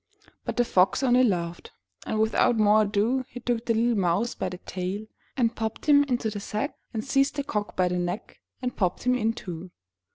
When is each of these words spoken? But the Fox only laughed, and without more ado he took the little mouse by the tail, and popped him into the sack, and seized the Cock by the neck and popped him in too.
But 0.45 0.57
the 0.57 0.65
Fox 0.65 1.03
only 1.03 1.23
laughed, 1.23 1.73
and 2.07 2.17
without 2.19 2.57
more 2.57 2.81
ado 2.81 3.23
he 3.27 3.39
took 3.39 3.67
the 3.67 3.75
little 3.75 3.93
mouse 3.93 4.33
by 4.33 4.49
the 4.49 4.57
tail, 4.57 5.05
and 5.37 5.55
popped 5.55 5.85
him 5.87 6.03
into 6.05 6.31
the 6.31 6.39
sack, 6.39 6.75
and 6.91 7.05
seized 7.05 7.35
the 7.35 7.43
Cock 7.43 7.75
by 7.75 7.87
the 7.87 7.99
neck 7.99 8.39
and 8.63 8.75
popped 8.75 9.03
him 9.03 9.13
in 9.13 9.33
too. 9.33 9.69